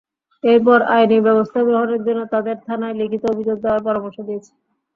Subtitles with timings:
[0.43, 4.51] এরপর আইনি ব্যবস্থা গ্রহণের জন্য তাঁদের থানায় লিখিত অভিযোগ দেওয়ার পরামর্শ দিয়েছি।